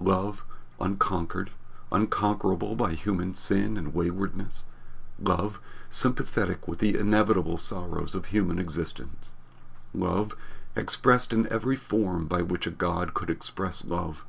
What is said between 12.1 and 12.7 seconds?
by which a